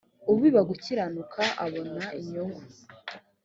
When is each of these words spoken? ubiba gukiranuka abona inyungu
ubiba 0.31 0.61
gukiranuka 0.69 1.41
abona 1.65 2.03
inyungu 2.19 2.61